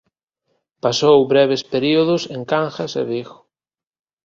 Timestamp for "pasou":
0.83-1.19